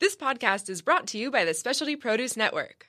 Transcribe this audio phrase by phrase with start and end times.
[0.00, 2.86] This podcast is brought to you by the Specialty Produce Network.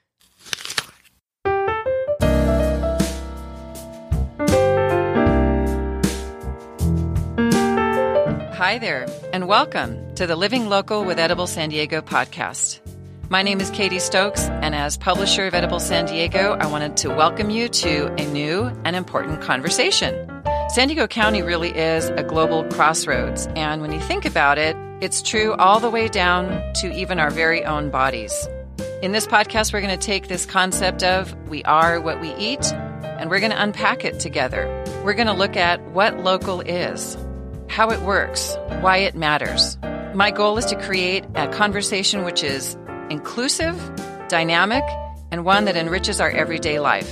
[8.54, 12.80] Hi there, and welcome to the Living Local with Edible San Diego podcast.
[13.28, 17.10] My name is Katie Stokes, and as publisher of Edible San Diego, I wanted to
[17.10, 20.39] welcome you to a new and important conversation.
[20.70, 25.20] San Diego County really is a global crossroads, and when you think about it, it's
[25.20, 28.48] true all the way down to even our very own bodies.
[29.02, 32.64] In this podcast, we're going to take this concept of we are what we eat,
[32.72, 34.68] and we're going to unpack it together.
[35.04, 37.18] We're going to look at what local is,
[37.68, 39.76] how it works, why it matters.
[40.14, 42.78] My goal is to create a conversation which is
[43.10, 43.76] inclusive,
[44.28, 44.84] dynamic,
[45.32, 47.12] and one that enriches our everyday life.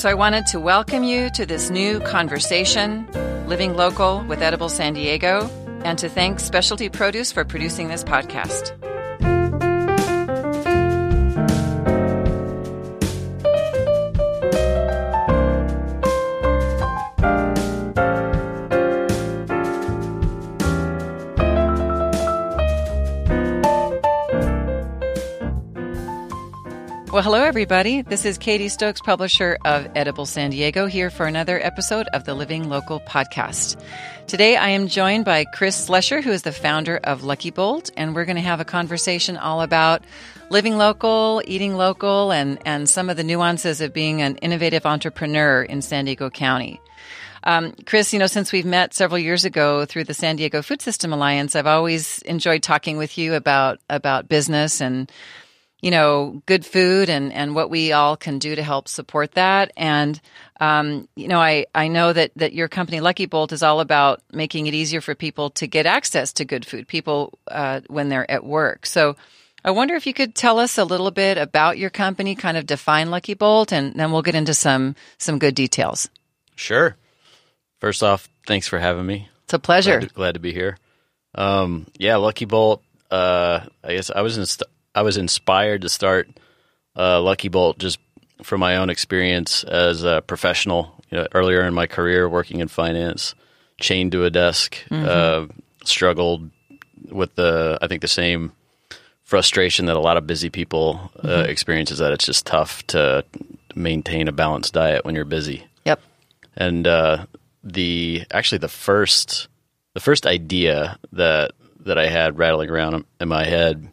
[0.00, 3.06] So I wanted to welcome you to this new conversation,
[3.46, 5.46] Living Local with Edible San Diego,
[5.84, 8.72] and to thank Specialty Produce for producing this podcast.
[27.20, 28.00] Well, hello, everybody.
[28.00, 32.32] This is Katie Stokes, publisher of Edible San Diego, here for another episode of the
[32.32, 33.78] Living Local podcast.
[34.26, 38.14] Today, I am joined by Kris Schlesser, who is the founder of Lucky Bolt, and
[38.14, 40.02] we're going to have a conversation all about
[40.48, 45.62] living local, eating local, and, and some of the nuances of being an innovative entrepreneur
[45.62, 46.80] in San Diego County.
[47.44, 50.80] Um, Kris, you know, since we've met several years ago through the San Diego Food
[50.80, 55.10] System Alliance, I've always enjoyed talking with you about about business and
[55.82, 59.72] you know, good food and, and what we all can do to help support that.
[59.76, 60.20] And,
[60.60, 64.22] um, you know, I, I know that, that your company, Lucky Bolt, is all about
[64.32, 68.30] making it easier for people to get access to good food, people uh, when they're
[68.30, 68.84] at work.
[68.84, 69.16] So
[69.64, 72.66] I wonder if you could tell us a little bit about your company, kind of
[72.66, 76.08] define Lucky Bolt, and then we'll get into some, some good details.
[76.56, 76.96] Sure.
[77.80, 79.28] First off, thanks for having me.
[79.44, 79.98] It's a pleasure.
[79.98, 80.76] Glad to, glad to be here.
[81.34, 82.82] Um, yeah, Lucky Bolt.
[83.10, 84.46] Uh, I guess I was in
[84.94, 86.28] I was inspired to start
[86.96, 87.98] uh, Lucky Bolt just
[88.42, 90.94] from my own experience as a professional.
[91.10, 93.34] You know, earlier in my career, working in finance,
[93.80, 95.06] chained to a desk, mm-hmm.
[95.08, 95.52] uh,
[95.84, 96.50] struggled
[97.10, 98.52] with the I think the same
[99.24, 101.50] frustration that a lot of busy people uh, mm-hmm.
[101.50, 103.24] experience is that it's just tough to
[103.74, 105.64] maintain a balanced diet when you're busy.
[105.84, 106.00] Yep.
[106.56, 107.26] And uh,
[107.62, 109.48] the actually the first
[109.94, 113.88] the first idea that that I had rattling around in my head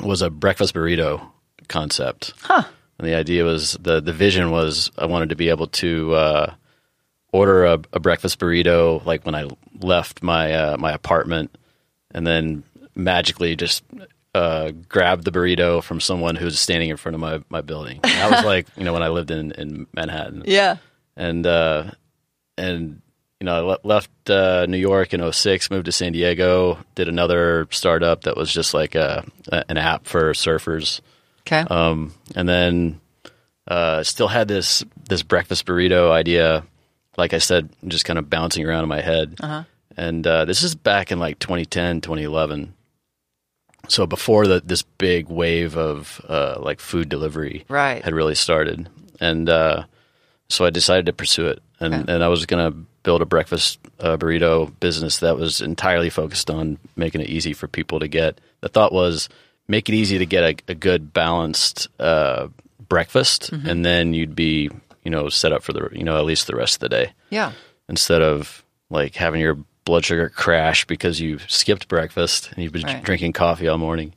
[0.00, 1.26] was a breakfast burrito
[1.68, 2.32] concept.
[2.42, 2.64] Huh.
[2.98, 6.54] And the idea was the the vision was I wanted to be able to uh,
[7.32, 9.48] order a, a, breakfast burrito like when I
[9.80, 11.56] left my uh, my apartment,
[12.12, 12.62] and then
[12.94, 13.84] magically just
[14.34, 18.00] uh, grab the burrito from someone who's standing in front of my, my building.
[18.02, 20.44] That was like you know when I lived in, in Manhattan.
[20.46, 20.76] Yeah.
[21.18, 21.92] And uh,
[22.58, 23.00] and
[23.46, 27.68] you know, I left uh, New York in 06, moved to San Diego, did another
[27.70, 29.24] startup that was just like a,
[29.68, 31.00] an app for surfers.
[31.42, 31.60] Okay.
[31.60, 33.00] Um, and then
[33.68, 36.64] uh, still had this this breakfast burrito idea,
[37.16, 39.36] like I said, just kind of bouncing around in my head.
[39.38, 39.62] Uh-huh.
[39.96, 42.74] And uh, this is back in like 2010, 2011.
[43.86, 48.02] So before the, this big wave of uh, like food delivery right.
[48.02, 48.88] had really started.
[49.20, 49.84] And uh,
[50.48, 51.62] so I decided to pursue it.
[51.78, 52.12] And, okay.
[52.12, 56.50] and I was going to build a breakfast uh, burrito business that was entirely focused
[56.50, 58.40] on making it easy for people to get.
[58.62, 59.28] The thought was
[59.68, 62.48] make it easy to get a, a good balanced uh,
[62.88, 63.68] breakfast, mm-hmm.
[63.68, 64.70] and then you'd be
[65.04, 67.12] you know set up for the you know at least the rest of the day.
[67.30, 67.52] Yeah.
[67.88, 72.82] Instead of like having your blood sugar crash because you skipped breakfast and you've been
[72.82, 73.04] right.
[73.04, 74.14] drinking coffee all morning.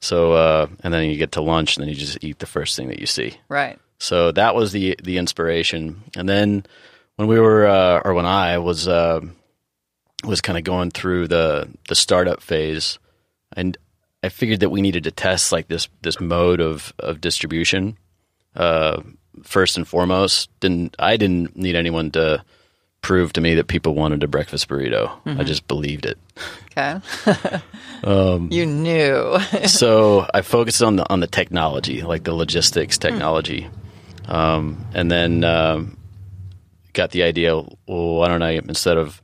[0.00, 2.76] So uh, and then you get to lunch and then you just eat the first
[2.76, 3.34] thing that you see.
[3.48, 3.76] Right.
[3.98, 6.64] So that was the the inspiration, and then
[7.20, 9.20] when we were uh, or when I was uh,
[10.24, 12.98] was kind of going through the the startup phase,
[13.52, 13.76] and
[14.22, 17.98] I figured that we needed to test like this this mode of of distribution.
[18.56, 19.02] Uh,
[19.42, 22.42] first and foremost, didn't I didn't need anyone to
[23.02, 25.10] prove to me that people wanted a breakfast burrito.
[25.24, 25.42] Mm-hmm.
[25.42, 26.16] I just believed it.
[26.70, 27.00] Okay.
[28.04, 29.38] um, you knew.
[29.66, 33.68] so I focused on the on the technology, like the logistics technology,
[34.22, 34.34] mm.
[34.34, 35.98] um, and then um,
[36.92, 37.54] got the idea.
[37.56, 39.20] Well, why don't I instead of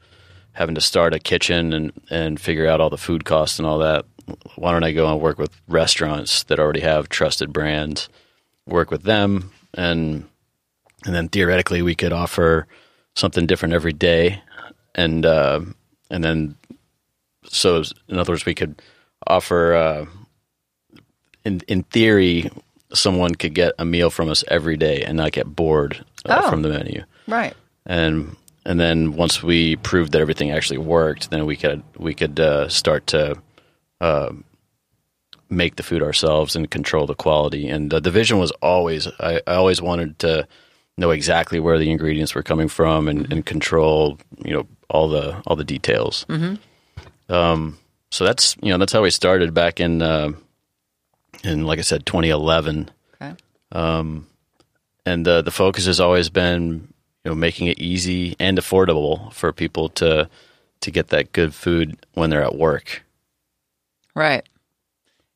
[0.53, 3.79] having to start a kitchen and and figure out all the food costs and all
[3.79, 4.05] that,
[4.57, 8.09] why don't I go and work with restaurants that already have trusted brands,
[8.67, 10.25] work with them, and
[11.05, 12.67] and then theoretically we could offer
[13.15, 14.41] something different every day,
[14.95, 15.61] and uh,
[16.11, 16.57] and then
[17.45, 18.81] so in other words we could
[19.27, 20.07] offer uh,
[21.45, 22.51] in in theory,
[22.93, 26.51] someone could get a meal from us every day and not get bored uh, Oh.
[26.51, 27.05] from the menu.
[27.27, 27.55] Right.
[27.85, 32.39] And and then once we proved that everything actually worked, then we could we could
[32.41, 33.37] uh, start to
[34.01, 34.33] uh,
[35.49, 37.69] make the food ourselves and control the quality.
[37.69, 40.49] And uh, the vision was always I, I always wanted to
[40.99, 45.43] know exactly where the ingredients were coming from and, and control you know all the
[45.47, 46.27] all the details.
[46.29, 47.33] Mm-hmm.
[47.33, 47.79] Um,
[48.11, 50.31] so that's you know that's how we started back in uh,
[51.45, 52.91] in like I said 2011
[53.21, 53.35] Okay.
[53.73, 56.93] and uh, the focus has always been
[57.27, 60.29] you know making it easy and affordable for people to
[60.81, 63.03] to get that good food when they're at work.
[64.15, 64.49] Right.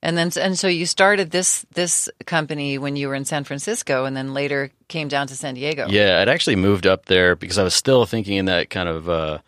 [0.00, 4.04] And then and so you started this this company when you were in San Francisco
[4.04, 5.88] and then later came down to San Diego.
[5.88, 9.08] Yeah, I'd actually moved up there because I was still thinking in that kind of
[9.08, 9.38] uh,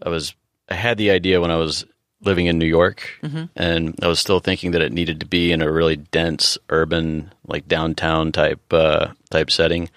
[0.00, 0.36] I was
[0.68, 1.84] I had the idea when I was
[2.22, 3.18] living in New York,
[3.56, 7.32] and I was still thinking that it needed to be in a really dense urban
[7.48, 9.90] like downtown type uh, type setting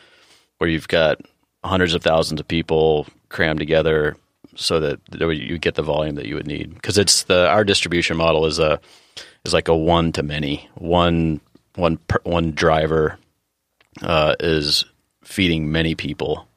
[0.57, 1.21] where you've got
[1.63, 4.15] hundreds of thousands of people crammed together
[4.55, 8.17] so that you get the volume that you would need because it's the our distribution
[8.17, 8.79] model is a
[9.45, 11.39] is like a one to many one
[11.75, 13.17] one per, one driver
[14.01, 14.85] uh, is
[15.23, 16.47] feeding many people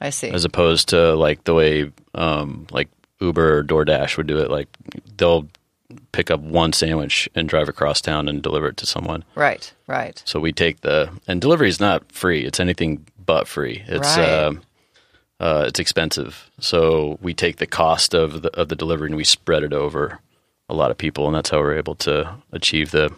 [0.00, 0.30] I see.
[0.30, 2.88] as opposed to like the way um, like
[3.20, 4.50] Uber or DoorDash would do it.
[4.50, 4.68] Like
[5.16, 5.48] they'll
[6.12, 9.24] pick up one sandwich and drive across town and deliver it to someone.
[9.34, 9.72] right.
[9.86, 10.22] Right.
[10.24, 12.44] So we take the and delivery is not free.
[12.44, 13.82] It's anything but free.
[13.86, 14.28] It's Right.
[14.28, 14.62] um
[15.40, 16.48] uh, it's expensive.
[16.60, 20.20] So we take the cost of the of the delivery and we spread it over
[20.68, 23.12] a lot of people, and that's how we're able to achieve the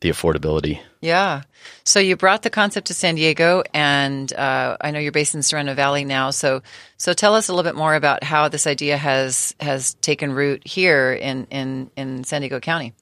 [0.00, 0.80] the affordability.
[1.00, 1.42] Yeah.
[1.84, 5.42] So you brought the concept to San Diego, and uh, I know you're based in
[5.42, 6.30] Sorrento Valley now.
[6.30, 6.60] So,
[6.96, 10.66] so tell us a little bit more about how this idea has has taken root
[10.66, 12.92] here in in in San Diego County.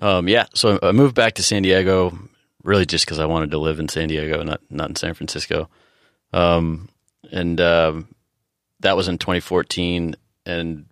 [0.00, 2.18] Um, yeah, so I moved back to San Diego
[2.68, 5.68] really just because I wanted to live in San Diego, not not in San Francisco.
[6.32, 6.90] Um,
[7.32, 8.08] and um,
[8.80, 10.84] that was in 2014, and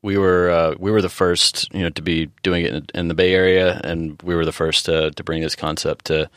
[0.00, 3.08] we were uh, we were the first, you know, to be doing it in, in
[3.08, 6.30] the Bay Area, and we were the first to to bring this concept to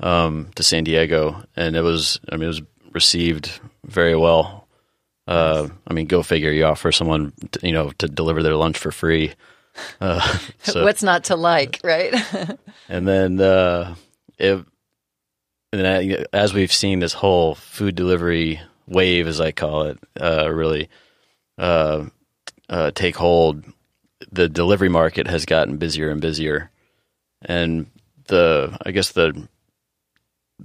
[0.00, 2.62] um, to San Diego, and it was I mean it was
[2.92, 4.68] received very well.
[5.26, 6.50] Uh, I mean, go figure.
[6.50, 9.32] You offer someone, to, you know, to deliver their lunch for free.
[10.00, 10.20] Uh,
[10.64, 12.12] so, What's not to like, right?
[12.88, 13.94] and then uh,
[14.40, 14.66] and
[16.32, 20.88] as we've seen this whole food delivery wave, as I call it, uh, really
[21.58, 22.06] uh,
[22.68, 23.64] uh, take hold,
[24.32, 26.70] the delivery market has gotten busier and busier,
[27.42, 27.86] and
[28.26, 29.48] the I guess the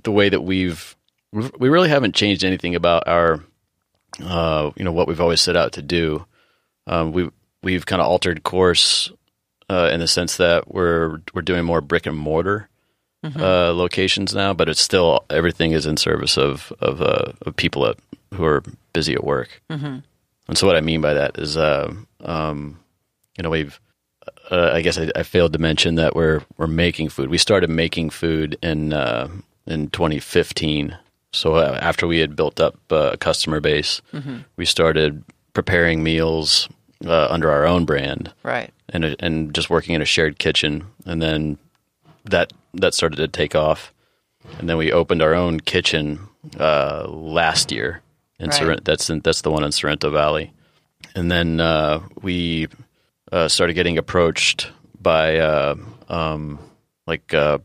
[0.03, 0.95] the way that we've
[1.31, 3.43] we've- we really haven't changed anything about our
[4.23, 6.25] uh, you know what we've always set out to do.
[6.87, 7.29] Um, we
[7.63, 9.11] we've kind of altered course
[9.69, 12.69] uh, in the sense that we're we're doing more brick and mortar
[13.35, 17.83] uh, locations now, but it's still everything is in service of of, uh, of people
[17.83, 17.97] that,
[18.33, 18.63] who are
[18.93, 19.61] busy at work.
[19.69, 19.99] Mm-hmm.
[20.47, 21.93] And so, what I mean by that is, uh,
[22.23, 22.79] um,
[23.37, 23.79] you know, we've
[24.51, 27.29] uh, I guess I, I failed to mention that we're we're making food.
[27.29, 29.29] We started making food in uh,
[29.65, 30.97] in 2015.
[31.33, 34.01] So uh, after we had built up uh, a customer base,
[34.55, 35.23] we started
[35.53, 36.69] preparing meals
[37.05, 38.71] uh, under our own brand right.
[38.89, 41.57] and and just working in a shared kitchen, and then
[42.25, 43.93] that that started to take off,
[44.59, 46.19] and then we opened our own kitchen
[46.59, 48.01] uh, last year
[48.39, 48.55] in Right.
[48.55, 48.83] Sorrento.
[48.83, 50.51] That's in, that's the one in Sorrento Valley,
[51.15, 52.67] and then uh, we
[53.31, 55.75] uh, started getting approached by uh,
[56.09, 56.59] um,
[57.07, 57.59] like uh,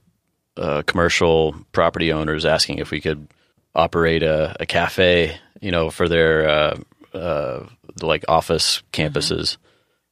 [0.57, 3.27] uh, commercial property owners asking if we could
[3.75, 6.79] operate a, a cafe, you know, for their uh,
[7.15, 7.67] uh,
[8.03, 9.57] like office campuses.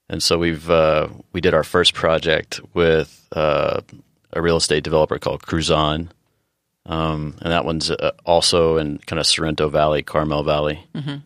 [0.09, 3.83] And so we've uh, we did our first project with uh,
[4.33, 6.09] a real estate developer called Cruzon,
[6.87, 10.87] um, and that one's uh, also in kind of Sorrento Valley, Carmel Valley.
[10.95, 11.17] Mm-hmm.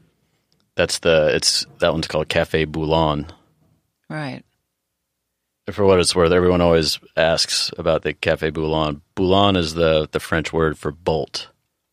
[0.74, 3.30] That's the it's that one's called Cafe Boulon.
[4.08, 4.42] Right.
[5.70, 9.00] For what it's worth, everyone always asks about the Cafe Boulon.
[9.14, 11.48] Boulon is the the French word for bolt.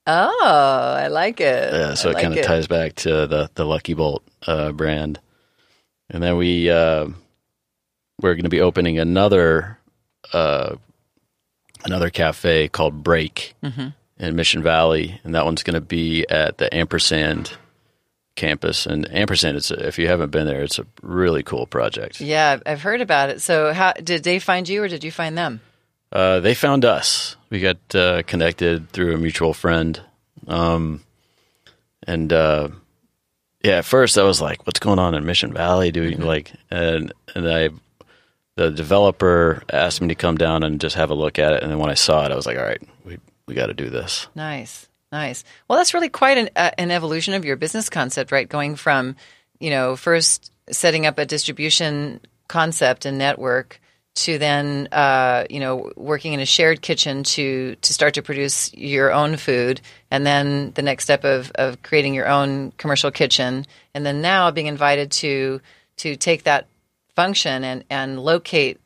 [0.08, 1.72] Oh, I like it.
[1.72, 4.72] Yeah, so I it like kind of ties back to the the Lucky Bolt uh,
[4.72, 5.20] brand.
[6.10, 7.08] And then we uh,
[8.20, 9.78] we're going to be opening another
[10.34, 10.78] uh,
[11.84, 13.56] another cafe called Break
[14.18, 17.54] in Mission Valley, and that one's going to be at the Ampersand
[18.36, 18.86] campus.
[18.86, 22.20] And Ampersand, it's a, if you haven't been there, it's a really cool project.
[22.22, 23.42] Yeah, I've heard about it.
[23.42, 25.62] So, how did they find you, or did you find them?
[26.12, 27.36] Uh, they found us.
[27.50, 30.02] We got uh, connected through a mutual friend,
[30.48, 31.04] um,
[32.04, 32.70] and uh,
[33.64, 36.52] yeah, at first I was like, "What's going on in Mission Valley?" Do we like?
[36.72, 37.70] And and I,
[38.60, 41.72] the developer asked me to come down and just have a look at it, and
[41.72, 43.90] then when I saw it, I was like, all right, we we got to do
[43.90, 44.28] this.
[44.36, 45.46] Nice, nice.
[45.68, 48.50] Well, that's really quite an, uh, an evolution of your business concept, right?
[48.50, 49.16] Going from,
[49.62, 53.80] you know, first setting up a distribution concept and network
[54.16, 58.74] to then, uh, you know, working in a shared kitchen to to start to produce
[58.74, 59.80] your own food,
[60.12, 64.52] and then the next step of of creating your own commercial kitchen, and then now
[64.52, 65.62] being invited to
[65.96, 66.68] to take that
[67.20, 68.80] function and and locate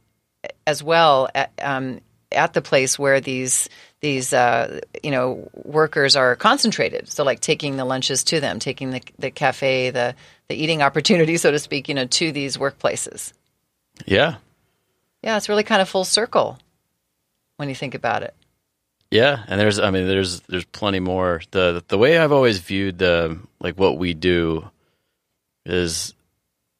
[0.65, 3.69] as well at, um, at the place where these
[4.01, 7.07] these uh, you know workers are concentrated.
[7.09, 10.15] So like taking the lunches to them, taking the the cafe, the
[10.47, 13.33] the eating opportunity, so to speak, you know, to these workplaces.
[14.07, 14.37] Yeah,
[15.21, 16.57] Yeah, it's really kind of full circle
[17.57, 18.33] when you think about it.
[19.11, 21.43] Yeah, and there's I mean there's there's plenty more.
[21.51, 24.71] The the way I've always viewed the like what we do
[25.67, 26.15] is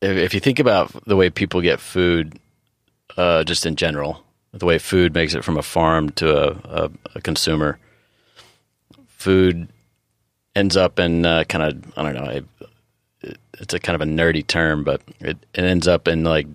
[0.04, 2.38] if, if you think about the way people get food
[3.18, 6.92] uh, just in general, the way food makes it from a farm to a, a,
[7.16, 7.80] a consumer,
[9.08, 9.70] food
[10.56, 12.30] ends up in uh, kind of I don't know.
[12.30, 12.46] It,
[13.60, 16.48] it's a kind of a nerdy term, but it, it ends up in like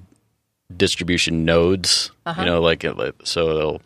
[0.77, 2.11] distribution nodes.
[2.41, 3.83] You know, like it, so it'll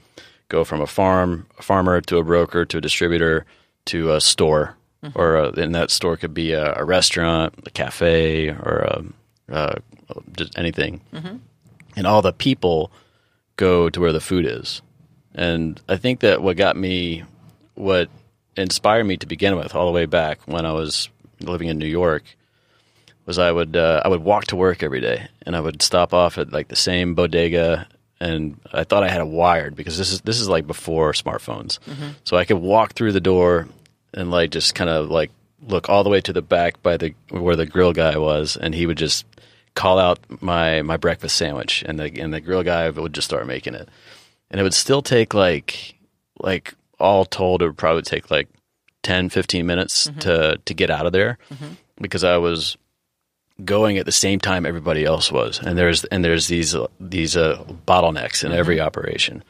[0.48, 3.46] go from a farm, a farmer to a broker to a distributor
[3.86, 4.76] to a store,
[5.14, 9.04] or a, and that store could be a, a restaurant, a cafe, or a,
[9.52, 9.74] uh,
[10.36, 11.00] just anything.
[11.94, 12.90] And all the people
[13.56, 14.82] go to where the food is.
[15.34, 17.24] And I think that what got me,
[17.74, 18.08] what
[18.56, 21.08] inspired me to begin with, all the way back when I was
[21.40, 22.24] living in New York,
[23.26, 26.12] was I would uh, I would walk to work every day, and I would stop
[26.12, 27.86] off at like the same bodega,
[28.20, 31.78] and I thought I had it wired because this is this is like before smartphones,
[32.24, 33.68] so I could walk through the door
[34.12, 35.30] and like just kind of like
[35.66, 38.74] look all the way to the back by the where the grill guy was, and
[38.74, 39.24] he would just
[39.74, 43.46] call out my my breakfast sandwich, and the and the grill guy would just start
[43.46, 43.88] making it,
[44.50, 45.94] and it would still take like
[46.40, 48.48] like all told, it would probably take like
[49.02, 51.38] 10, 15 minutes to to get out of there
[52.00, 52.76] because I was
[53.64, 57.62] going at the same time everybody else was, and there's and there's these these uh,
[57.86, 59.42] bottlenecks in every operation,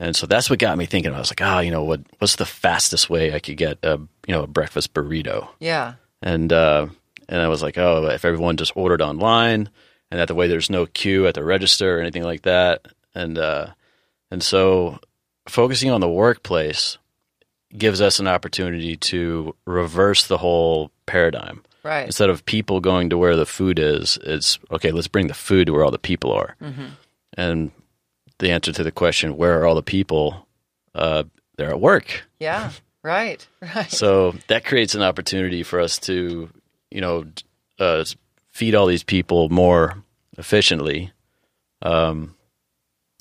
[0.00, 1.12] and so that's what got me thinking.
[1.14, 3.98] I was like, ah, you know, what what's the fastest way I could get a
[4.26, 5.48] you know a breakfast burrito?
[5.60, 5.94] Yeah.
[6.22, 6.86] and uh,
[7.28, 9.68] and I was like, oh, if everyone just ordered online,
[10.10, 13.38] and that the way there's no queue at the register or anything like that, and
[13.38, 13.68] uh,
[14.30, 14.98] and so
[15.48, 16.98] focusing on the workplace
[17.76, 21.62] gives us an opportunity to reverse the whole paradigm.
[21.82, 22.06] Right.
[22.06, 24.90] Instead of people going to where the food is, it's okay.
[24.90, 26.56] Let's bring the food to where all the people are.
[27.36, 27.72] And
[28.38, 30.46] the answer to the question, where are all the people?
[30.94, 31.24] Uh,
[31.56, 32.24] they're at work.
[32.38, 32.70] Yeah.
[33.02, 33.46] Right.
[33.76, 33.90] Right.
[33.90, 36.48] So that creates an opportunity for us to,
[36.94, 37.24] you know,
[37.78, 38.04] uh,
[38.50, 40.02] feed all these people more
[40.38, 41.12] efficiently.
[41.82, 42.34] Um,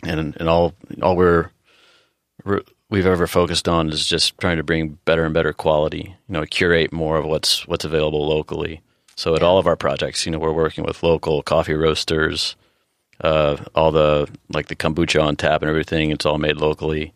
[0.05, 1.49] and and all all we're,
[2.45, 6.15] we're we've ever focused on is just trying to bring better and better quality.
[6.27, 8.81] You know, curate more of what's what's available locally.
[9.15, 12.55] So at all of our projects, you know, we're working with local coffee roasters.
[13.21, 17.13] Uh, all the like the kombucha on tap and everything, it's all made locally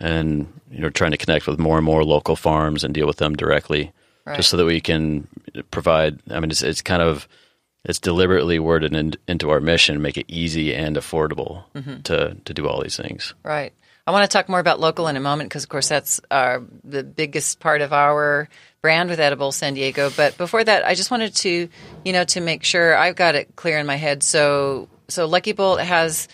[0.00, 3.16] and you know trying to connect with more and more local farms and deal with
[3.16, 3.92] them directly
[4.24, 4.36] Right.
[4.36, 5.26] just so that we can
[5.70, 7.28] provide i mean it's, it's kind of
[7.84, 12.02] it's deliberately worded in, into our mission make it easy and affordable mm-hmm.
[12.02, 13.72] to to do all these things Right.
[14.06, 16.62] I want to talk more about local in a moment because, of course, that's our,
[16.82, 18.48] the biggest part of our
[18.80, 20.10] brand with Edible San Diego.
[20.16, 21.68] But before that, I just wanted to,
[22.04, 24.24] you know, to make sure I've got it clear in my head.
[24.24, 26.26] So, so Lucky Bolt has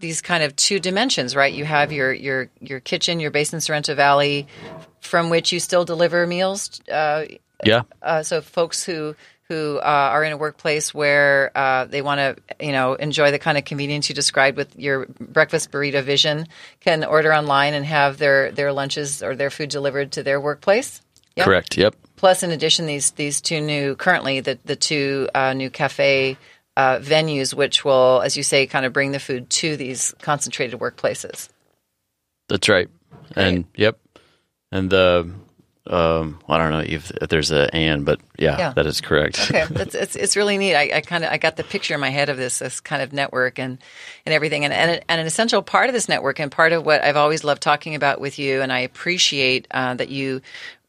[0.00, 1.52] these kind of two dimensions, right?
[1.52, 4.46] You have your your your kitchen, your base in Sorrento Valley,
[5.00, 6.80] from which you still deliver meals.
[6.90, 7.24] Uh,
[7.64, 9.14] yeah uh, so folks who
[9.48, 9.80] who uh,
[10.12, 13.64] are in a workplace where uh, they want to you know enjoy the kind of
[13.64, 16.46] convenience you described with your breakfast burrito vision
[16.80, 21.02] can order online and have their their lunches or their food delivered to their workplace.
[21.36, 21.44] Yeah?
[21.44, 25.70] correct yep Plus, in addition, these these two new currently the the two uh, new
[25.70, 26.36] cafe
[26.78, 30.78] uh, venues, which will, as you say, kind of bring the food to these concentrated
[30.80, 31.48] workplaces.
[32.48, 32.88] that's right
[33.36, 33.98] and yep
[34.72, 35.28] and the
[35.88, 38.72] um i don't know if, if there's a and but yeah, Yeah.
[38.74, 40.74] that is correct Okay, it's, it's it's really neat.
[40.76, 43.02] I, I kind of I got the picture in my head of this this kind
[43.02, 43.78] of network and
[44.24, 47.02] and everything, and and, and an essential part of this network and part of what
[47.02, 50.40] I've always loved talking about with you, and I appreciate uh, that you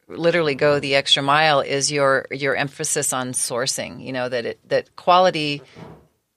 [0.09, 4.03] literally go the extra mile is your your emphasis on sourcing.
[4.03, 5.61] You know that it that quality.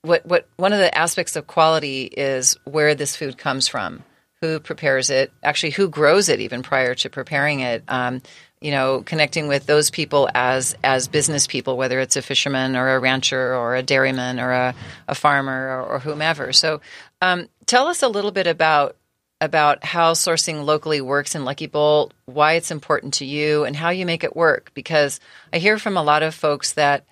[0.03, 4.03] What what one of the aspects of quality is where this food comes from,
[4.41, 7.85] who prepares it, actually who grows it even prior to preparing it.
[7.89, 8.23] Um,
[8.61, 12.95] you know, connecting with those people as as business people, whether it's a fisherman or
[12.95, 14.75] a rancher or a dairyman or a,
[15.09, 16.53] a farmer or, or whomever.
[16.53, 16.81] So,
[17.21, 18.97] um, tell us a little bit about
[19.43, 23.91] about how sourcing locally works in Lucky Bolt, why it's important to you, and how
[23.91, 24.71] you make it work.
[24.73, 25.19] Because
[25.53, 27.05] I hear from a lot of folks that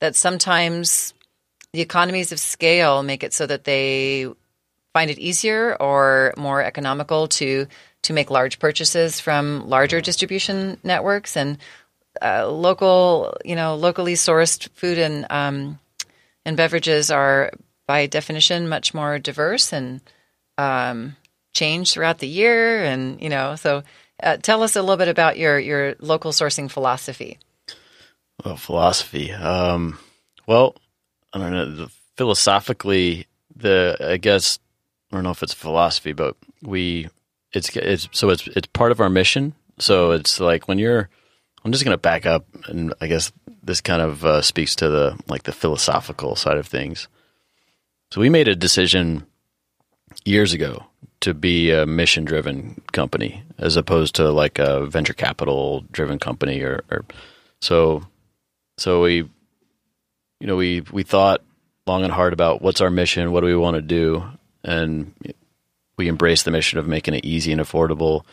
[0.00, 1.14] that sometimes
[1.72, 4.28] the economies of scale make it so that they
[4.92, 7.66] find it easier or more economical to
[8.02, 11.56] to make large purchases from larger distribution networks and
[12.20, 15.78] uh, local, you know, locally sourced food and um,
[16.44, 17.52] and beverages are
[17.86, 20.02] by definition much more diverse and
[20.58, 21.16] um,
[21.52, 23.82] change throughout the year, and you know, so
[24.22, 27.38] uh, tell us a little bit about your your local sourcing philosophy.
[28.44, 29.32] Well, philosophy.
[29.32, 29.98] Um,
[30.46, 30.76] well,
[31.32, 31.88] I don't know.
[32.16, 34.58] Philosophically, the I guess
[35.10, 37.08] I don't know if it's philosophy, but we
[37.52, 39.54] it's it's so it's it's part of our mission.
[39.78, 41.08] So it's like when you're
[41.64, 44.88] I'm just going to back up and I guess this kind of uh, speaks to
[44.88, 47.08] the like the philosophical side of things.
[48.10, 49.26] So we made a decision
[50.24, 50.86] years ago
[51.20, 56.60] to be a mission driven company as opposed to like a venture capital driven company
[56.62, 57.04] or, or
[57.60, 58.02] so
[58.78, 59.16] so we
[60.40, 61.42] you know we we thought
[61.86, 64.24] long and hard about what's our mission what do we want to do
[64.64, 65.12] and
[66.00, 68.24] we embrace the mission of making it easy and affordable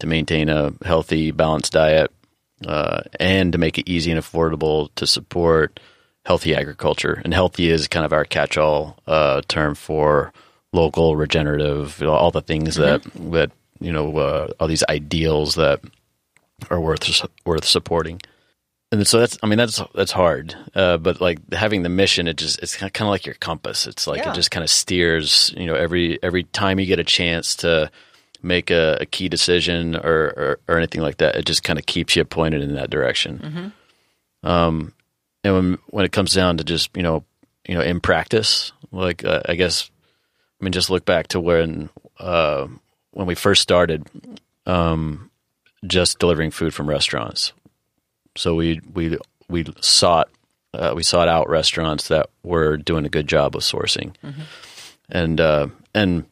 [0.00, 2.10] to maintain a healthy, balanced diet,
[2.66, 5.78] uh, and to make it easy and affordable to support
[6.26, 7.22] healthy agriculture.
[7.24, 10.32] And healthy is kind of our catch-all uh, term for
[10.72, 13.20] local, regenerative, you know, all the things mm-hmm.
[13.22, 13.50] that that
[13.80, 15.80] you know, uh, all these ideals that
[16.70, 18.20] are worth worth supporting
[18.92, 22.36] and so that's I mean that's that's hard, uh, but like having the mission, it
[22.36, 23.86] just it's kind of like your compass.
[23.86, 24.30] It's like yeah.
[24.30, 25.52] it just kind of steers.
[25.56, 27.90] You know, every every time you get a chance to
[28.42, 31.86] make a, a key decision or, or, or anything like that, it just kind of
[31.86, 33.72] keeps you pointed in that direction.
[34.44, 34.48] Mm-hmm.
[34.48, 34.92] Um,
[35.42, 37.24] and when when it comes down to just you know
[37.66, 39.90] you know in practice, like uh, I guess
[40.62, 41.90] I mean just look back to when
[42.20, 42.68] uh,
[43.10, 44.06] when we first started,
[44.64, 45.30] um,
[45.84, 47.52] just delivering food from restaurants
[48.36, 50.28] so we we we sought
[50.74, 54.42] uh, we sought out restaurants that were doing a good job of sourcing, mm-hmm.
[55.10, 56.24] and uh, and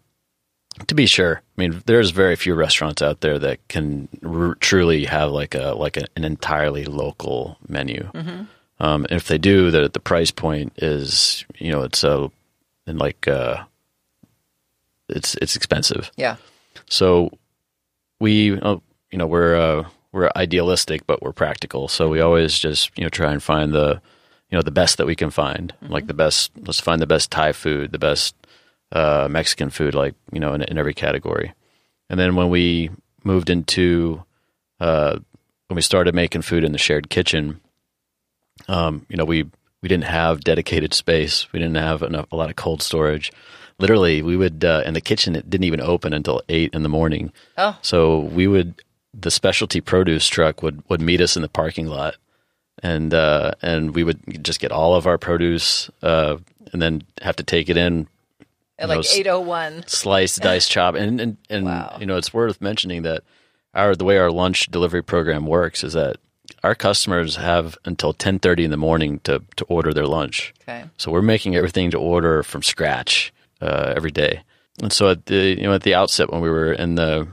[0.87, 5.05] to be sure, I mean, there's very few restaurants out there that can r- truly
[5.05, 8.11] have like a like a, an entirely local menu.
[8.15, 8.43] Mm-hmm.
[8.83, 12.31] Um, and if they do, the the price point is you know it's a
[12.87, 13.65] and like uh,
[15.11, 16.11] it's it's expensive.
[16.17, 16.37] Yeah.
[16.89, 17.31] So
[18.19, 21.89] we oh, you know we're uh, we're idealistic, but we're practical.
[21.89, 24.01] So we always just you know try and find the
[24.51, 25.93] you know the best that we can find, mm-hmm.
[25.93, 26.53] like the best.
[26.57, 28.35] Let's find the best Thai food, the best
[28.93, 31.53] uh, Mexican food, like you know in, in, every category.
[32.09, 32.91] And then when we
[33.23, 34.25] moved into
[34.81, 35.19] uh,
[35.69, 37.61] when we started making food in the shared kitchen,
[38.69, 39.45] um, you know we
[39.83, 41.51] we didn't have dedicated space.
[41.53, 43.31] We didn't have enough a lot of cold storage.
[43.81, 45.37] Literally, we would uh, in the kitchen.
[45.37, 47.33] It didn't even open until eight in the morning.
[47.57, 51.87] Oh, so we would the specialty produce truck would, would meet us in the parking
[51.87, 52.17] lot,
[52.83, 56.37] and uh, and we would just get all of our produce, uh,
[56.73, 58.07] and then have to take it in
[58.79, 61.97] at like eight oh one, slice, dice, chop, and and, and wow.
[62.01, 63.23] you know it's worth mentioning that
[63.75, 66.17] our the way our lunch delivery program works is that
[66.63, 70.55] our customers have until 10:30 in the morning to to order their lunch.
[70.63, 70.85] Okay.
[70.97, 74.43] So we're making everything to order from scratch uh, every day.
[74.83, 77.29] And so at the you know at the outset when we were in the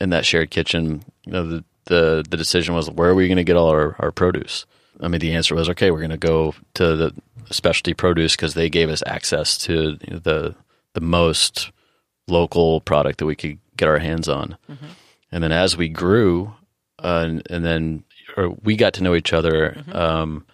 [0.00, 3.38] in that shared kitchen, you know, the the, the decision was where are we going
[3.38, 4.66] to get all our, our produce?
[5.00, 5.90] I mean, the answer was okay.
[5.90, 7.14] We're going to go to the
[7.50, 10.54] specialty produce because they gave us access to you know, the
[10.94, 11.70] the most
[12.26, 14.56] local product that we could get our hands on.
[14.70, 14.86] Mm-hmm.
[15.32, 16.52] And then as we grew,
[17.02, 18.04] uh, and, and, then
[18.62, 19.96] we got to know each other, mm-hmm.
[19.96, 20.46] um,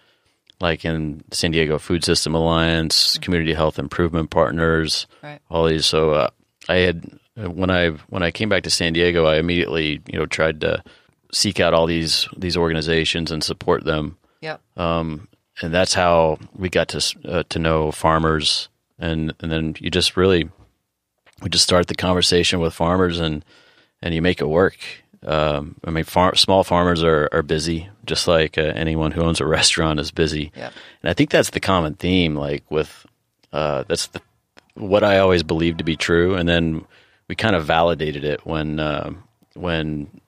[0.59, 3.21] like in San Diego Food System Alliance, mm-hmm.
[3.21, 5.39] Community Health Improvement Partners, right.
[5.49, 5.85] all these.
[5.85, 6.29] So uh,
[6.69, 10.25] I had when I when I came back to San Diego, I immediately you know
[10.25, 10.83] tried to
[11.31, 14.17] seek out all these these organizations and support them.
[14.41, 14.57] Yeah.
[14.77, 15.27] Um,
[15.61, 20.17] and that's how we got to uh, to know farmers, and and then you just
[20.17, 20.49] really
[21.41, 23.43] we just start the conversation with farmers, and
[24.01, 24.77] and you make it work.
[25.23, 29.41] Um, I mean, far, small farmers are, are busy, just like uh, anyone who owns
[29.41, 30.51] a restaurant is busy.
[30.55, 30.71] Yeah.
[31.01, 32.35] And I think that's the common theme.
[32.35, 33.05] Like with
[33.53, 34.21] uh, that's the,
[34.75, 36.85] what I always believed to be true, and then
[37.27, 39.11] we kind of validated it when uh,
[39.53, 40.21] when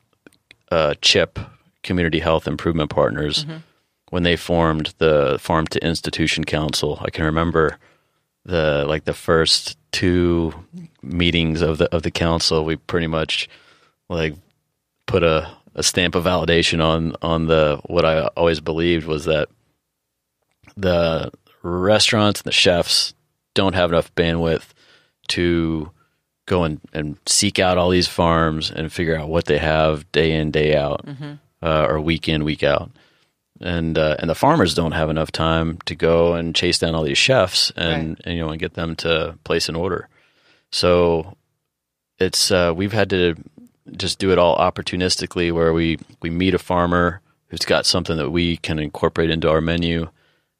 [0.71, 1.39] uh, CHIP
[1.84, 3.58] Community Health Improvement Partners mm-hmm.
[4.10, 7.00] when they formed the Farm to Institution Council.
[7.02, 7.78] I can remember
[8.45, 10.54] the like the first two
[11.02, 13.50] meetings of the of the council, we pretty much
[14.10, 14.36] like
[15.08, 19.50] put a, a stamp of validation on on the what I always believed was that
[20.76, 21.32] the
[21.63, 23.13] restaurants and the chefs
[23.54, 24.67] don't have enough bandwidth
[25.30, 25.91] to
[26.46, 30.32] go and, and seek out all these farms and figure out what they have day
[30.34, 31.02] in day out
[31.62, 32.91] uh, or week in week out
[33.60, 37.04] and uh, and the farmers don't have enough time to go and chase down all
[37.04, 38.22] these chefs and, Right.
[38.26, 40.08] and you know and get them to place an order.
[40.72, 41.36] So
[42.20, 43.36] it's uh, we've had to
[43.91, 48.32] just do it all opportunistically, where we we meet a farmer who's got something that
[48.32, 50.10] we can incorporate into our menu,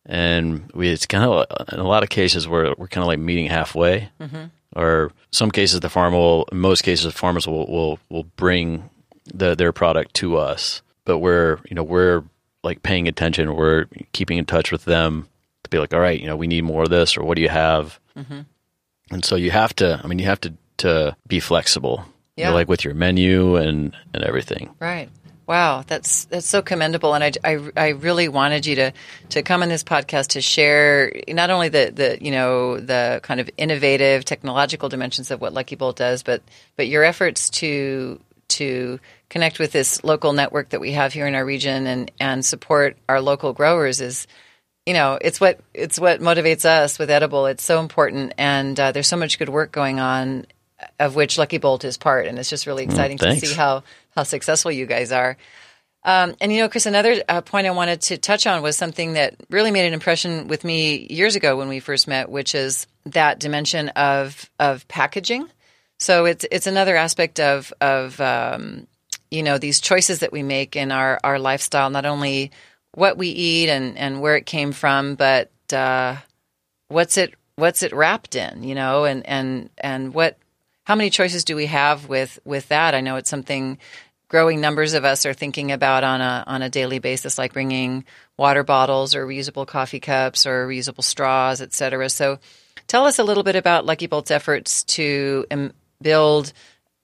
[0.06, 3.20] and we it's kind of in a lot of cases where we're kind of like
[3.20, 4.10] meeting halfway.
[4.20, 4.46] Mm-hmm.
[4.76, 6.46] Or some cases, the farmer will.
[6.52, 8.90] In most cases, the farmers will will will bring
[9.34, 12.24] the, their product to us, but we're you know we're
[12.64, 13.56] like paying attention.
[13.56, 15.28] We're keeping in touch with them
[15.64, 17.42] to be like, all right, you know, we need more of this, or what do
[17.42, 18.00] you have?
[18.16, 18.42] Mm-hmm.
[19.12, 20.00] And so you have to.
[20.04, 22.06] I mean, you have to to be flexible,
[22.38, 22.56] you know, Yeah.
[22.56, 24.70] like with your menu and and everything.
[24.80, 25.10] Right.
[25.48, 28.92] Wow, that's that's so commendable, and I, I, I really wanted you to
[29.30, 33.40] to come on this podcast to share not only the, the you know the kind
[33.40, 36.42] of innovative technological dimensions of what Lucky Bolt does, but
[36.76, 38.20] but your efforts to
[38.50, 42.46] to connect with this local network that we have here in our region and and
[42.46, 44.28] support our local growers is
[44.86, 48.92] you know it's what it's what motivates us with edible it's so important and uh,
[48.94, 50.46] there's so much good work going on
[51.00, 53.84] of which lucky bolt is part and it's just really exciting to see how
[54.16, 55.38] how successful you guys are.
[56.04, 59.14] Um, and you know kris another uh, point i wanted to touch on was something
[59.14, 62.88] that really made an impression with me years ago when we first met which is
[63.14, 65.50] that dimension of of packaging.
[66.00, 68.88] So it's it's another aspect of of um,
[69.32, 72.52] you know these choices that we make in our our lifestyle not only
[72.94, 76.18] what we eat and and where it came from but uh,
[76.88, 80.38] what's it what's it wrapped in you know and and and what
[80.88, 82.96] how many choices do we have with with that?
[82.96, 83.78] I know it's something
[84.30, 88.06] growing numbers of us are thinking about on a on a daily basis like bringing
[88.38, 92.10] water bottles or reusable coffee cups or reusable straws et cetera.
[92.10, 92.40] So
[92.88, 96.54] tell us a little bit about lucky bolt's efforts to um, build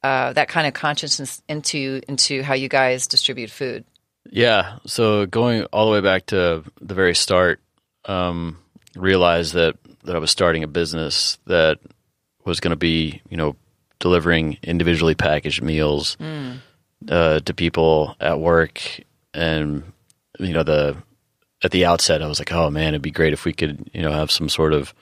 [0.02, 3.84] uh, that kind of consciousness into into how you guys distribute food.
[4.30, 4.78] Yeah.
[4.86, 7.60] So going all the way back to the very start,
[8.06, 8.60] um,
[8.96, 11.80] realized that that I was starting a business that
[12.46, 13.58] was going to be, you know,
[14.04, 16.18] delivering individually packaged meals
[17.10, 18.82] uh, to people at work,
[19.34, 19.82] and
[20.40, 20.98] you know the
[21.64, 24.02] at the outset, I was like, oh man, it'd be great if we could, you
[24.02, 24.94] know, have some sort of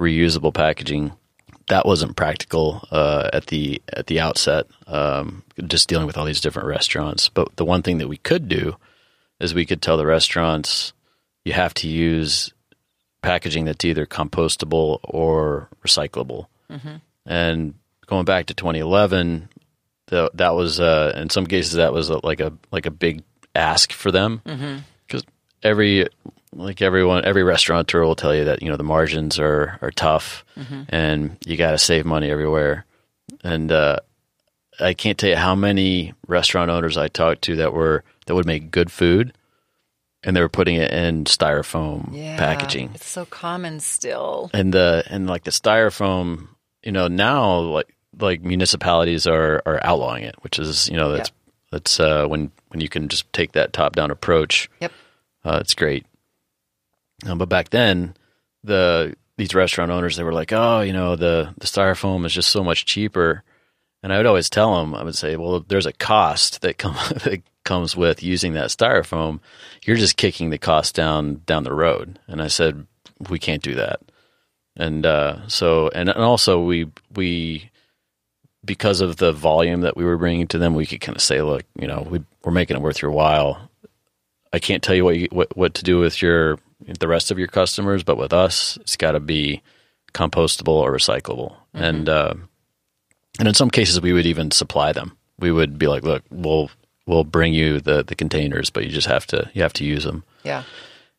[0.00, 1.12] reusable packaging.
[1.68, 4.64] That wasn't practical uh, at the at the outset.
[4.86, 8.48] Um, just dealing with all these different restaurants, but the one thing that we could
[8.48, 8.76] do
[9.38, 10.94] is we could tell the restaurants
[11.44, 12.52] you have to use
[13.20, 16.46] packaging that's either compostable or recyclable.
[17.26, 17.74] And
[18.08, 19.48] going back to 2011,
[20.06, 23.22] the, that was uh, in some cases that was a, like a like a big
[23.54, 24.40] ask for them.
[25.06, 25.22] Because
[25.62, 26.08] every
[26.54, 30.44] like everyone every restaurateur will tell you that you know the margins are are tough
[30.88, 32.84] and you got to save money everywhere.
[33.44, 33.98] And uh,
[34.80, 38.46] I can't tell you how many restaurant owners I talked to that were that would
[38.46, 39.34] make good food
[40.24, 42.90] and they were putting it in styrofoam packaging.
[42.94, 44.50] it's so common still.
[44.54, 46.48] And the and like the styrofoam
[46.82, 51.30] you know now like like municipalities are are outlawing it which is you know that's
[51.70, 54.92] that's uh when when you can just take that top down approach Yep.
[55.44, 56.04] uh, it's great.
[57.26, 58.14] Um, but back then
[58.64, 62.50] the these restaurant owners they were like oh you know the the styrofoam is just
[62.50, 63.42] so much cheaper.
[64.02, 66.94] And i would always tell them i would say well there's a cost that come
[67.24, 69.40] that comes with using that styrofoam.
[69.84, 72.18] You're just kicking the cost down down the road.
[72.28, 72.86] And i said
[73.28, 74.00] we can't do that.
[74.76, 77.70] And uh, so and, and also we we
[78.64, 81.42] because of the volume that we were bringing to them, we could kind of say,
[81.42, 83.70] look, you know, we, we're making it worth your while.
[84.52, 86.58] I can't tell you what, you, what what to do with your
[86.98, 89.62] the rest of your customers, but with us, it's got to be
[90.14, 91.54] compostable or recyclable.
[91.74, 92.34] And uh,
[93.38, 95.16] and in some cases, we would even supply them.
[95.38, 96.70] We would be like, look, we'll
[97.06, 100.04] we'll bring you the the containers, but you just have to you have to use
[100.04, 100.24] them.
[100.44, 100.64] yeah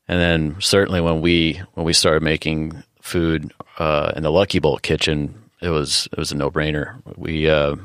[0.07, 4.81] And then certainly when we when we started making food uh, in the Lucky Bolt
[4.81, 7.01] kitchen, it was it was a no brainer.
[7.17, 7.75] We uh,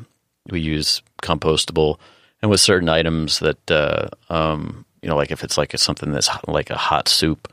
[0.51, 1.99] we use compostable,
[2.43, 6.29] and with certain items that uh, um, you know, like if it's like something that's
[6.29, 7.53] hot, like a hot soup,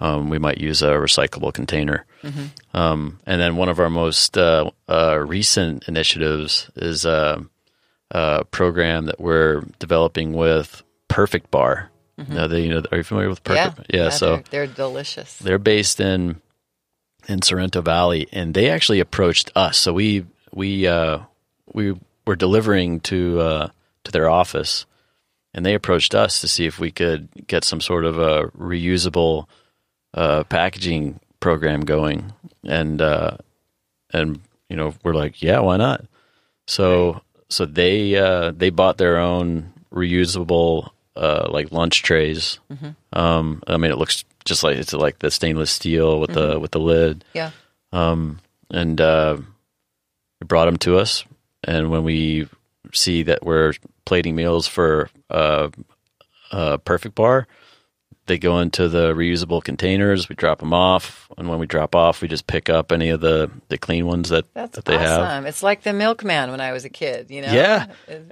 [0.00, 2.04] um, we might use a recyclable container.
[2.74, 7.44] Um, and then one of our most uh, uh, recent initiatives is a,
[8.10, 11.90] a program that we're developing with Perfect Bar.
[12.28, 13.86] Now, they, you know, are you familiar with Perfect?
[13.92, 16.40] yeah so they're, they're delicious they're based in
[17.28, 19.78] in Sorrento Valley, and they actually approached us.
[19.78, 21.20] So we we uh,
[21.72, 21.94] we
[22.26, 23.68] were delivering to uh,
[24.04, 24.86] to their office,
[25.54, 29.46] and they approached us to see if we could get some sort of a reusable
[30.14, 32.32] uh, packaging program going,
[32.64, 33.36] and uh,
[34.12, 36.04] and you know we're like, yeah, why not?
[36.66, 42.58] So so they uh, they bought their own reusable uh, like lunch trays.
[43.12, 46.70] Um, I mean, it looks just like it's like the stainless steel with the with
[46.72, 47.50] the lid, Yeah.
[47.92, 49.38] and uh,
[50.46, 51.24] brought them to us.
[51.64, 52.48] And when we
[52.92, 53.74] see that we're
[54.04, 55.68] plating meals for uh,
[56.50, 57.46] uh, Perfect Bar,
[58.26, 60.28] they go into the reusable containers.
[60.28, 63.20] We drop them off, and when we drop off, we just pick up any of
[63.20, 65.44] the the clean ones that That's that they have.
[65.46, 67.52] It's like the milkman when I was a kid, you know?
[67.52, 67.86] Yeah.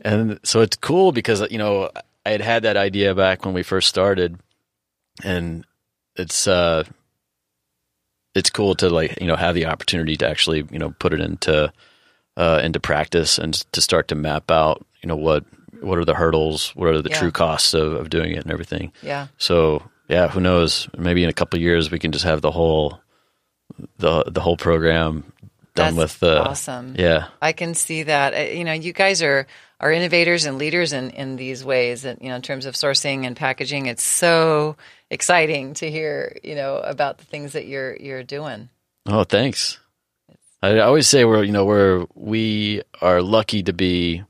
[0.05, 1.91] And so it's cool because, you know,
[2.27, 4.39] I had had that idea back when we first started
[5.25, 5.65] and
[6.21, 6.85] it's, uh,
[8.35, 11.21] it's cool to like, you know, have the opportunity to actually, you know, put it
[11.21, 11.73] into,
[12.37, 15.45] uh, into practice and to start to map out, you know, what,
[15.81, 16.71] what are the hurdles?
[16.77, 17.19] What are the Yeah.
[17.19, 18.93] true costs of, of doing it and everything?
[19.03, 19.27] Yeah.
[19.39, 20.89] So yeah, who knows?
[20.97, 23.01] Maybe in a couple of years we can just have the whole,
[23.99, 25.33] the, the whole program
[25.75, 26.95] done That's with the, awesome.
[26.99, 27.29] yeah.
[27.41, 28.35] I can see that.
[28.35, 29.47] Uh, You know, you guys are
[29.79, 32.05] are innovators and leaders in in these ways.
[32.05, 34.77] And you know, in terms of sourcing and packaging, it's so
[35.11, 36.37] exciting to hear.
[36.43, 38.69] You know about the things that you're you're doing.
[39.07, 39.79] Oh, thanks.
[40.63, 44.23] I always say we're you know we're we are lucky to be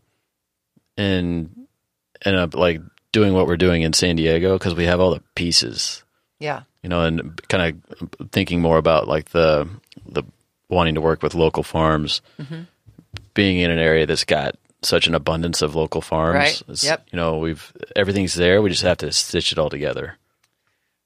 [0.96, 1.66] in
[2.24, 2.80] in a like
[3.12, 6.04] doing what we're doing in San Diego because we have all the pieces,
[6.38, 6.62] Yeah.
[6.82, 9.68] you know, and kind of thinking more about like the
[10.06, 10.22] the
[10.68, 12.62] wanting to work with local farms, mm-hmm.
[13.34, 16.62] being in an area that's got such an abundance of local farms.
[16.68, 16.82] Right.
[16.84, 17.08] Yep.
[17.12, 18.62] You know, we've everything's there.
[18.62, 20.16] We just have to stitch it all together.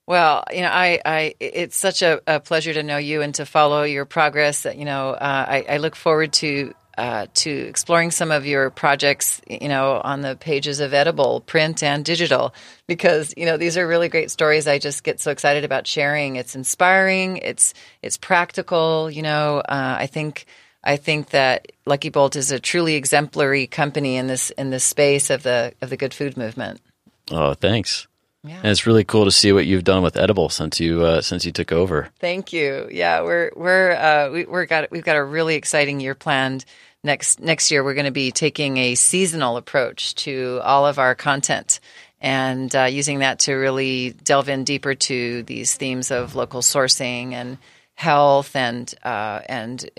[0.07, 3.45] Well, you know, I, I, it's such a, a pleasure to know you and to
[3.45, 4.65] follow your progress.
[4.65, 9.41] You know, uh, I, I look forward to uh, to exploring some of your projects.
[9.49, 12.53] You know, on the pages of Edible, print and digital,
[12.87, 14.67] because you know these are really great stories.
[14.67, 16.35] I just get so excited about sharing.
[16.35, 17.37] It's inspiring.
[17.37, 19.09] It's it's practical.
[19.09, 20.45] You know, uh, I think.
[20.87, 25.31] I think that Lucky Bolt is a truly exemplary company in this in this space
[25.31, 26.79] of the of the good food movement.
[27.31, 28.07] Oh, thanks.
[28.45, 28.57] Yeah.
[28.57, 31.45] And it's really cool to see what you've done with Edible since you uh, since
[31.45, 32.09] you took over.
[32.19, 32.87] Thank you.
[32.91, 36.65] Yeah, we're we're uh, we, we're got we've got a really exciting year planned.
[37.03, 41.15] Next next year, we're going to be taking a seasonal approach to all of our
[41.15, 41.79] content
[42.21, 47.33] and uh, using that to really delve in deeper to these themes of local sourcing
[47.33, 47.57] and
[47.93, 49.89] health and uh, and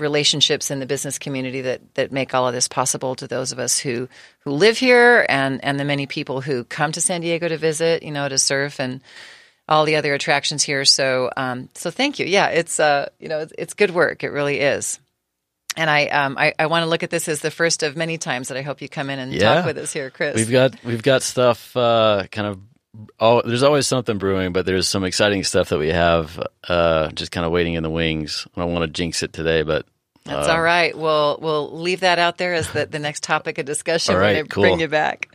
[0.00, 3.58] relationships in the business community that that make all of this possible to those of
[3.58, 4.08] us who
[4.40, 8.02] who live here and and the many people who come to San Diego to visit,
[8.02, 9.00] you know, to surf and
[9.68, 10.84] all the other attractions here.
[10.84, 12.26] So, um, so thank you.
[12.26, 14.24] Yeah, it's uh, you know, it's, it's good work.
[14.24, 14.98] It really is.
[15.76, 18.18] And I, um, I, I want to look at this as the first of many
[18.18, 19.54] times that I hope you come in and Yeah.
[19.54, 20.34] talk with us here, Kris.
[20.34, 22.58] We've got we've got stuff uh, kind of.
[23.20, 27.30] Oh, there's always something brewing, but there's some exciting stuff that we have uh, just
[27.30, 28.46] kind of waiting in the wings.
[28.56, 29.86] I don't want to jinx it today, but
[30.24, 30.96] That's uh, all right.
[30.96, 34.36] We'll we'll leave that out there as the, the next topic of discussion All when
[34.36, 34.80] I bring cool.
[34.80, 35.28] you back.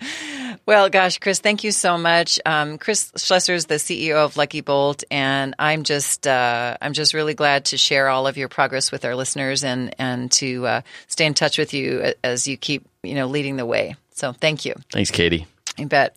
[0.65, 2.39] Well, gosh, Kris, thank you so much.
[2.45, 7.13] Um, Kris Schlesser is the CEO of Lucky Bolt, and I'm just uh, I'm just
[7.13, 10.81] really glad to share all of your progress with our listeners and and to uh,
[11.07, 13.95] stay in touch with you as you keep you know leading the way.
[14.11, 14.73] So thank you.
[14.91, 15.45] thanks, Katie.
[15.77, 16.15] You bet.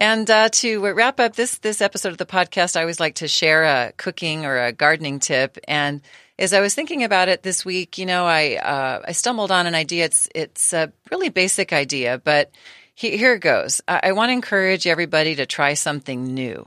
[0.00, 3.28] And uh, to wrap up this this episode of the podcast, I always like to
[3.28, 5.58] share a cooking or a gardening tip.
[5.68, 6.00] And
[6.38, 9.66] as I was thinking about it this week, you know, I uh, I stumbled on
[9.66, 10.06] an idea.
[10.06, 12.50] It's it's a really basic idea, but
[12.94, 13.82] he, here it goes.
[13.86, 16.66] I, I want to encourage everybody to try something new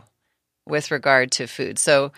[0.68, 1.80] with regard to food.
[1.80, 2.12] So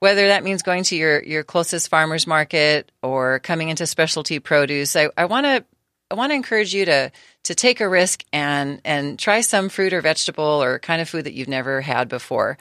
[0.00, 4.96] whether that means going to your your closest farmers market or coming into specialty produce,
[4.96, 5.64] I, I want to
[6.10, 7.12] I want to encourage you to
[7.44, 11.24] to take a risk and and try some fruit or vegetable or kind of food
[11.24, 12.58] that you've never had before.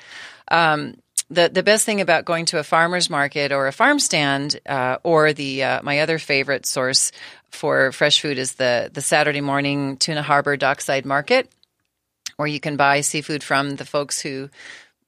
[0.49, 0.95] Um,
[1.29, 4.97] the the best thing about going to a farmer's market or a farm stand uh,
[5.03, 7.11] or the uh, my other favorite source
[7.49, 11.49] for fresh food is the the Saturday morning Tuna Harbor Dockside Market,
[12.37, 14.49] where you can buy seafood from the folks who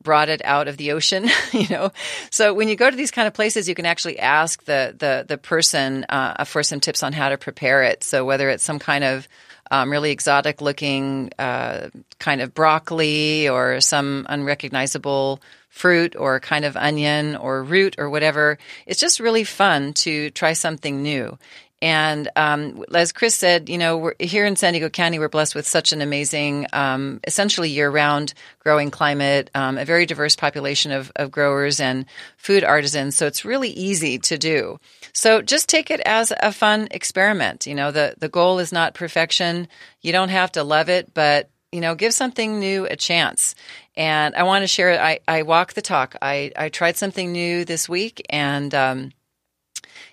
[0.01, 1.91] brought it out of the ocean you know?
[2.31, 5.25] So when you go to these kind of places you can actually ask the the
[5.27, 8.03] the person uh, for some tips on how to prepare it.
[8.03, 9.27] So whether it's some kind of
[9.71, 16.75] um, really exotic looking uh, kind of broccoli or some unrecognizable fruit or kind of
[16.75, 18.57] onion or root or whatever
[18.87, 21.37] it's just really fun to try something new
[21.81, 25.55] And um, as Kris said, you know, we're, here in San Diego County, we're blessed
[25.55, 31.09] with such an amazing, um, essentially year-round growing climate, um, a very diverse population of,
[31.15, 33.15] of growers and food artisans.
[33.15, 34.79] So it's really easy to do.
[35.13, 37.65] So just take it as a fun experiment.
[37.65, 39.67] You know, the the goal is not perfection.
[40.01, 43.55] You don't have to love it, but you know, give something new a chance.
[43.95, 45.01] And I want to share.
[45.01, 46.15] I I walk the talk.
[46.21, 49.13] I I tried something new this week and.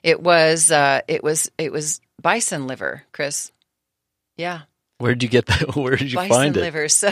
[0.06, 3.52] Um, it was uh, it was it was bison liver, Kris.
[4.36, 4.62] Yeah.
[4.98, 5.76] Where did you get that?
[5.76, 6.60] Where did you bison find it?
[6.60, 6.88] liver.
[6.96, 7.10] So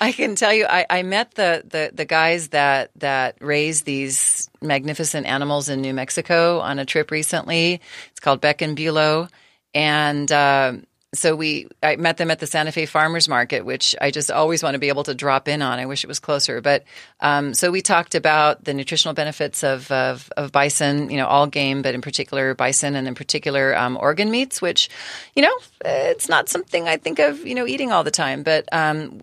[0.00, 4.50] I can tell you, I, I met the, the the guys that that raise these
[4.60, 7.80] magnificent animals in New Mexico on a trip recently.
[8.10, 9.28] It's called Beck and Bulow,
[9.74, 10.72] and uh,
[11.14, 14.62] so we I met them at the Santa Fe Farmers Market, which I just always
[14.62, 15.78] want to be able to drop in on.
[15.78, 16.84] I wish it was closer, but
[17.20, 21.46] um, so we talked about the nutritional benefits of, of, of bison, you know, all
[21.46, 24.90] game, but in particular bison, and in particular um, organ meats, which
[25.34, 28.68] you know it's not something I think of you know eating all the time, but
[28.72, 29.20] um,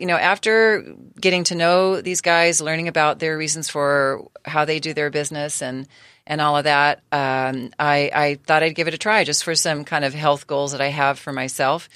[0.00, 0.82] you know, after
[1.20, 5.60] getting to know these guys, learning about their reasons for how they do their business
[5.60, 5.86] and
[6.30, 9.56] and all of that, um, I, I thought I'd give it a try just for
[9.56, 11.88] some kind of health goals that I have for myself.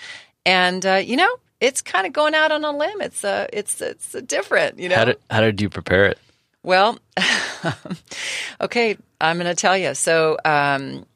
[0.45, 1.29] And uh, you know,
[1.61, 3.01] it's kind of going out on a limb.
[3.01, 4.81] It's uh, it's it's different.
[4.81, 6.19] You know, How did how did you prepare it?
[6.65, 6.99] well,
[8.61, 9.95] okay, I'm going to tell you.
[9.95, 11.07] So, um,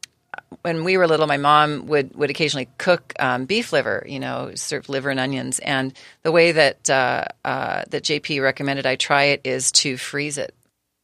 [0.63, 4.53] when we were little, my mom would, would occasionally cook um, beef liver, you know,
[4.55, 5.59] serve liver and onions.
[5.59, 10.39] And the way that uh, uh, that JP recommended I try it is to freeze
[10.39, 10.55] it,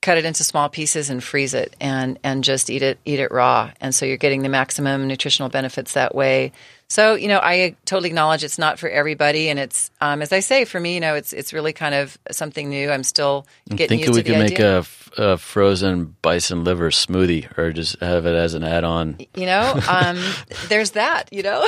[0.04, 3.32] cut it into small pieces and freeze it, and and just eat it eat it
[3.32, 3.70] raw.
[3.80, 6.52] And so you're getting the maximum nutritional benefits that way.
[6.94, 10.38] So you know, I totally acknowledge it's not for everybody, and it's um, as I
[10.38, 12.88] say, for me, you know, it's it's really kind of something new.
[12.88, 14.76] I'm still I'm getting thinking used we to the could make idea.
[14.76, 19.18] a, f- a frozen bison liver smoothie, or just have it as an add-on.
[19.34, 20.22] you know um,
[20.68, 21.66] there's that you know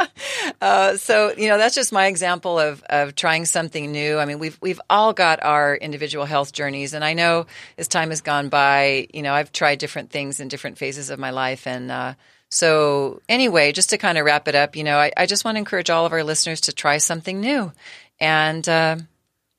[0.60, 4.38] uh, so you know that's just my example of of trying something new i mean
[4.38, 7.46] we've we've all got our individual health journeys and i know
[7.78, 11.18] as time has gone by you know i've tried different things in different phases of
[11.18, 12.14] my life and uh,
[12.50, 15.56] so anyway just to kind of wrap it up you know I, I just want
[15.56, 17.72] to encourage all of our listeners to try something new.
[18.20, 18.96] And uh,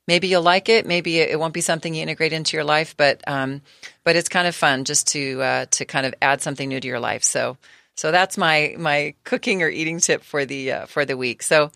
[0.08, 3.22] maybe you'll like it maybe it won't be something you integrate into your life but
[3.28, 3.62] um,
[4.04, 6.88] but it's kind of fun just to uh, to kind of add something new to
[6.88, 7.24] your life.
[7.24, 7.58] So
[7.96, 11.44] so that's my my cooking or eating tip for the uh, for the week.
[11.44, 11.72] So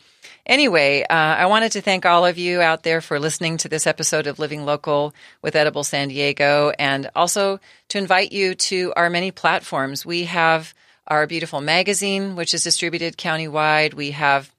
[0.45, 3.87] anyway uh, i wanted to thank all of you out there for listening to this
[3.87, 6.73] episode of living local with edible san diego.
[6.77, 10.05] And also to invite you to our many platforms.
[10.05, 10.73] We have
[11.07, 14.53] our beautiful magazine which is distributed countywide we have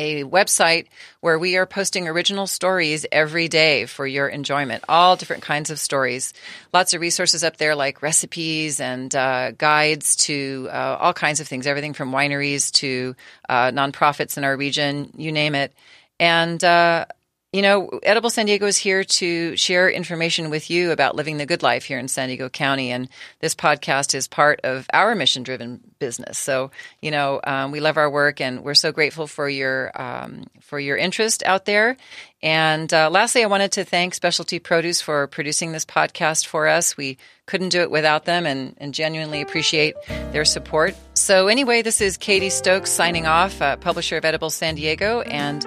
[0.00, 0.86] a website
[1.20, 4.82] where we are posting original stories every day for your enjoyment.
[4.88, 6.32] All different kinds of stories.
[6.72, 11.48] Lots of resources up there like recipes and uh, guides to uh, all kinds of
[11.48, 13.14] things, everything from wineries to
[13.48, 15.74] uh, nonprofits in our region, you name it.
[16.18, 17.04] And, uh,
[17.52, 21.46] you know, Edible San Diego is here to share information with you about living the
[21.46, 22.92] good life here in San Diego County.
[22.92, 23.08] And
[23.40, 26.38] this podcast is part of our mission driven business.
[26.38, 30.44] So, you know, um, we love our work and we're so grateful for your, um,
[30.60, 31.96] for your interest out there.
[32.40, 36.96] And uh, lastly, I wanted to thank Specialty Produce for producing this podcast for us.
[36.96, 39.96] We couldn't do it without them and, and genuinely appreciate
[40.30, 40.94] their support.
[41.14, 45.66] So, anyway, this is Katie Stokes signing off, uh, publisher of Edible San Diego, and